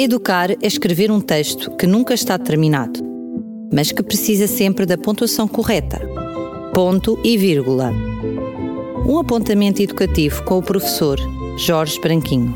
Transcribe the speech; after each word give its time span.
Educar 0.00 0.52
é 0.52 0.56
escrever 0.62 1.10
um 1.10 1.20
texto 1.20 1.76
que 1.76 1.84
nunca 1.84 2.14
está 2.14 2.38
terminado, 2.38 3.00
mas 3.74 3.90
que 3.90 4.00
precisa 4.00 4.46
sempre 4.46 4.86
da 4.86 4.96
pontuação 4.96 5.48
correta. 5.48 6.00
Ponto 6.72 7.18
e 7.24 7.36
vírgula. 7.36 7.90
Um 9.04 9.18
apontamento 9.18 9.82
educativo 9.82 10.44
com 10.44 10.58
o 10.58 10.62
professor 10.62 11.18
Jorge 11.56 12.00
Branquinho. 12.00 12.54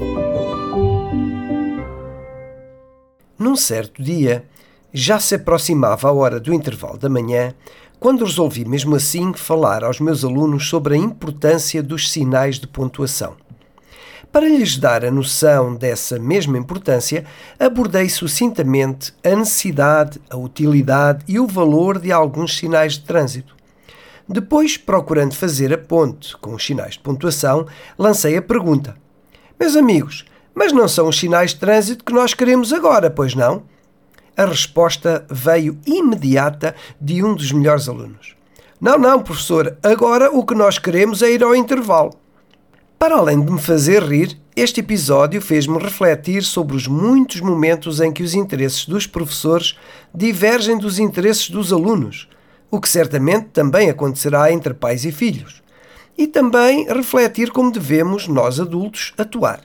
Num 3.36 3.56
certo 3.56 4.00
dia, 4.00 4.44
já 4.92 5.18
se 5.18 5.34
aproximava 5.34 6.10
a 6.10 6.12
hora 6.12 6.38
do 6.38 6.54
intervalo 6.54 6.96
da 6.96 7.08
manhã, 7.08 7.52
quando 7.98 8.24
resolvi 8.24 8.64
mesmo 8.64 8.94
assim 8.94 9.32
falar 9.34 9.82
aos 9.82 9.98
meus 9.98 10.24
alunos 10.24 10.68
sobre 10.68 10.94
a 10.94 10.96
importância 10.96 11.82
dos 11.82 12.08
sinais 12.08 12.60
de 12.60 12.68
pontuação. 12.68 13.34
Para 14.32 14.48
lhes 14.48 14.78
dar 14.78 15.04
a 15.04 15.10
noção 15.10 15.74
dessa 15.74 16.18
mesma 16.18 16.56
importância, 16.56 17.26
abordei 17.60 18.08
sucintamente 18.08 19.12
a 19.22 19.36
necessidade, 19.36 20.18
a 20.30 20.38
utilidade 20.38 21.22
e 21.28 21.38
o 21.38 21.46
valor 21.46 21.98
de 21.98 22.10
alguns 22.10 22.56
sinais 22.56 22.94
de 22.94 23.00
trânsito. 23.00 23.54
Depois, 24.26 24.78
procurando 24.78 25.34
fazer 25.34 25.70
a 25.70 25.76
ponte 25.76 26.34
com 26.38 26.54
os 26.54 26.64
sinais 26.64 26.94
de 26.94 27.00
pontuação, 27.00 27.66
lancei 27.98 28.34
a 28.38 28.40
pergunta: 28.40 28.96
Meus 29.60 29.76
amigos, 29.76 30.24
mas 30.54 30.72
não 30.72 30.88
são 30.88 31.08
os 31.08 31.18
sinais 31.18 31.50
de 31.50 31.60
trânsito 31.60 32.02
que 32.02 32.14
nós 32.14 32.32
queremos 32.32 32.72
agora, 32.72 33.10
pois 33.10 33.34
não? 33.34 33.64
A 34.34 34.46
resposta 34.46 35.26
veio 35.28 35.78
imediata 35.84 36.74
de 36.98 37.22
um 37.22 37.34
dos 37.34 37.52
melhores 37.52 37.86
alunos. 37.86 38.34
Não, 38.80 38.96
não, 38.96 39.22
professor, 39.22 39.76
agora 39.82 40.30
o 40.30 40.42
que 40.42 40.54
nós 40.54 40.78
queremos 40.78 41.20
é 41.20 41.30
ir 41.30 41.42
ao 41.42 41.54
intervalo. 41.54 42.21
Para 43.02 43.16
além 43.16 43.44
de 43.44 43.50
me 43.50 43.58
fazer 43.58 44.00
rir, 44.00 44.38
este 44.54 44.78
episódio 44.78 45.42
fez-me 45.42 45.76
refletir 45.76 46.44
sobre 46.44 46.76
os 46.76 46.86
muitos 46.86 47.40
momentos 47.40 48.00
em 48.00 48.12
que 48.12 48.22
os 48.22 48.32
interesses 48.32 48.86
dos 48.86 49.08
professores 49.08 49.76
divergem 50.14 50.78
dos 50.78 51.00
interesses 51.00 51.50
dos 51.50 51.72
alunos, 51.72 52.28
o 52.70 52.80
que 52.80 52.88
certamente 52.88 53.46
também 53.46 53.90
acontecerá 53.90 54.52
entre 54.52 54.72
pais 54.72 55.04
e 55.04 55.10
filhos. 55.10 55.64
E 56.16 56.28
também 56.28 56.86
refletir 56.86 57.50
como 57.50 57.72
devemos, 57.72 58.28
nós 58.28 58.60
adultos, 58.60 59.12
atuar. 59.18 59.62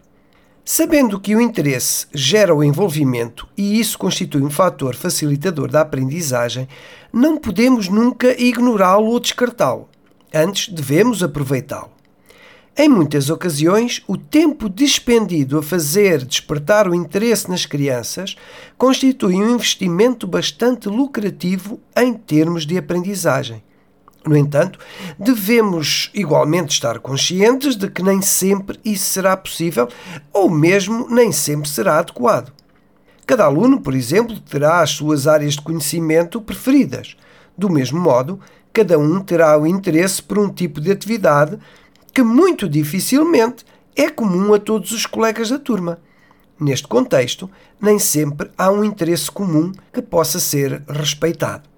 Sabendo 0.66 1.20
que 1.20 1.36
o 1.36 1.40
interesse 1.40 2.08
gera 2.12 2.56
o 2.56 2.64
envolvimento 2.64 3.48
e 3.56 3.80
isso 3.80 4.00
constitui 4.00 4.42
um 4.42 4.50
fator 4.50 4.96
facilitador 4.96 5.70
da 5.70 5.82
aprendizagem, 5.82 6.68
não 7.14 7.38
podemos 7.38 7.88
nunca 7.88 8.30
ignorá-lo 8.42 9.12
ou 9.12 9.20
descartá-lo. 9.20 9.88
Antes, 10.34 10.70
devemos 10.70 11.22
aproveitá-lo. 11.22 11.97
Em 12.80 12.88
muitas 12.88 13.32
ocasiões, 13.32 14.04
o 14.08 14.16
tempo 14.16 14.70
despendido 14.70 15.58
a 15.58 15.64
fazer 15.64 16.24
despertar 16.24 16.88
o 16.88 16.94
interesse 16.94 17.50
nas 17.50 17.66
crianças 17.66 18.36
constitui 18.78 19.34
um 19.34 19.56
investimento 19.56 20.28
bastante 20.28 20.88
lucrativo 20.88 21.80
em 21.96 22.14
termos 22.14 22.68
de 22.68 22.78
aprendizagem. 22.78 23.64
No 24.24 24.38
entanto, 24.38 24.78
devemos 25.18 26.12
igualmente 26.14 26.72
estar 26.72 27.00
conscientes 27.00 27.76
de 27.76 27.90
que 27.90 28.04
nem 28.04 28.22
sempre 28.22 28.80
isso 28.86 29.06
será 29.06 29.36
possível 29.36 29.90
ou 30.32 30.48
mesmo 30.48 31.08
nem 31.10 31.32
sempre 31.32 31.68
será 31.68 31.98
adequado. 31.98 32.54
Cada 33.26 33.46
aluno, 33.46 33.82
por 33.82 33.96
exemplo, 33.96 34.40
terá 34.40 34.82
as 34.82 34.92
suas 34.92 35.26
áreas 35.26 35.54
de 35.54 35.62
conhecimento 35.62 36.40
preferidas. 36.40 37.18
Do 37.58 37.72
mesmo 37.72 38.00
modo, 38.00 38.40
cada 38.72 39.00
um 39.00 39.20
terá 39.20 39.58
o 39.58 39.66
interesse 39.66 40.22
por 40.22 40.38
um 40.38 40.50
tipo 40.50 40.80
de 40.80 40.92
atividade 40.92 41.58
que 42.18 42.24
muito 42.24 42.68
dificilmente 42.68 43.64
é 43.96 44.10
comum 44.10 44.52
a 44.52 44.58
todos 44.58 44.92
os 44.92 45.06
colegas 45.06 45.52
da 45.52 45.60
turma. 45.60 46.00
Neste 46.60 46.88
contexto, 46.88 47.48
nem 47.80 48.00
sempre 48.00 48.50
há 48.58 48.72
um 48.72 48.84
interesse 48.84 49.30
comum 49.30 49.72
que 49.94 50.02
possa 50.02 50.40
ser 50.40 50.82
respeitado. 50.90 51.70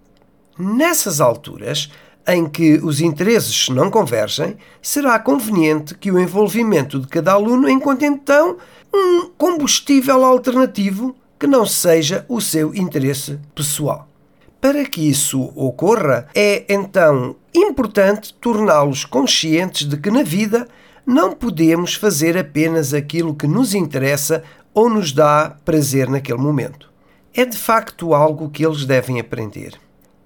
Nessas 0.57 1.19
alturas, 1.19 1.91
em 2.25 2.47
que 2.47 2.75
os 2.75 3.01
interesses 3.01 3.67
não 3.67 3.91
convergem, 3.91 4.55
será 4.81 5.19
conveniente 5.19 5.93
que 5.93 6.09
o 6.09 6.17
envolvimento 6.17 7.01
de 7.01 7.07
cada 7.09 7.33
aluno 7.33 7.67
encontre 7.67 8.07
então 8.07 8.55
um 8.93 9.31
combustível 9.37 10.23
alternativo 10.23 11.17
que 11.37 11.47
não 11.47 11.65
seja 11.65 12.25
o 12.29 12.39
seu 12.39 12.73
interesse 12.73 13.37
pessoal. 13.53 14.08
Para 14.61 14.83
que 14.83 15.09
isso 15.09 15.53
ocorra, 15.55 16.27
é 16.35 16.65
então 16.67 17.37
importante 17.55 18.33
torná-los 18.33 19.05
conscientes 19.05 19.87
de 19.87 19.95
que 19.95 20.11
na 20.11 20.21
vida 20.21 20.67
não 21.05 21.31
podemos 21.31 21.95
fazer 21.95 22.37
apenas 22.37 22.93
aquilo 22.93 23.33
que 23.33 23.47
nos 23.47 23.73
interessa 23.73 24.43
ou 24.73 24.89
nos 24.89 25.13
dá 25.13 25.55
prazer 25.63 26.09
naquele 26.09 26.39
momento. 26.39 26.91
É 27.33 27.45
de 27.45 27.57
facto 27.57 28.13
algo 28.13 28.49
que 28.49 28.65
eles 28.65 28.85
devem 28.85 29.19
aprender. 29.19 29.79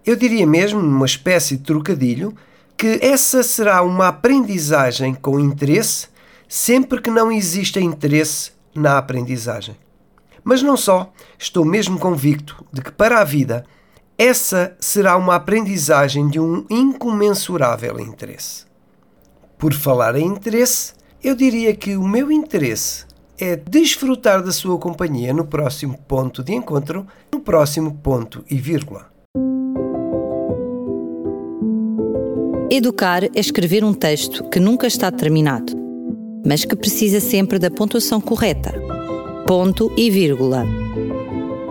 Eu 0.03 0.16
diria 0.16 0.47
mesmo, 0.47 0.81
numa 0.81 1.05
espécie 1.05 1.55
de 1.55 1.63
trocadilho, 1.63 2.35
que 2.75 2.99
essa 3.01 3.43
será 3.43 3.83
uma 3.83 4.07
aprendizagem 4.07 5.13
com 5.13 5.39
interesse 5.39 6.07
sempre 6.47 7.01
que 7.01 7.11
não 7.11 7.31
exista 7.31 7.79
interesse 7.79 8.51
na 8.75 8.97
aprendizagem. 8.97 9.77
Mas 10.43 10.61
não 10.61 10.75
só, 10.75 11.13
estou 11.38 11.63
mesmo 11.63 11.99
convicto 11.99 12.66
de 12.73 12.81
que 12.81 12.91
para 12.91 13.22
a 13.22 13.23
vida 13.23 13.63
essa 14.18 14.75
será 14.79 15.18
uma 15.18 15.35
aprendizagem 15.35 16.28
de 16.28 16.40
um 16.40 16.66
incomensurável 16.69 18.00
interesse. 18.00 18.66
Por 19.57 19.74
falar 19.74 20.16
em 20.16 20.25
interesse, 20.25 20.94
eu 21.24 21.35
diria 21.35 21.75
que 21.75 21.96
o 21.96 22.07
meu 22.07 22.31
interesse 22.31 23.06
é 23.40 23.56
desfrutar 23.56 24.44
da 24.44 24.52
sua 24.52 24.78
companhia 24.78 25.34
no 25.34 25.46
próximo 25.46 25.97
ponto 26.07 26.44
de 26.44 26.53
encontro, 26.53 27.07
no 27.34 27.40
próximo 27.40 27.96
ponto 27.96 28.44
e 28.50 28.57
vírgula. 28.57 29.12
Educar 32.69 33.23
é 33.23 33.29
escrever 33.40 33.84
um 33.84 33.94
texto 33.94 34.50
que 34.50 34.59
nunca 34.59 34.88
está 34.88 35.12
terminado, 35.12 35.73
mas 36.46 36.66
que 36.66 36.75
precisa 36.75 37.19
sempre 37.19 37.57
da 37.57 37.72
pontuação 37.72 38.19
correta. 38.19 38.73
Ponto 39.47 39.91
e 39.97 40.09
vírgula. 40.09 40.66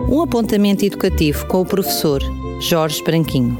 Um 0.09 0.21
apontamento 0.21 0.85
educativo 0.85 1.45
com 1.47 1.61
o 1.61 1.65
professor 1.65 2.21
Jorge 2.59 3.03
Branquinho. 3.03 3.57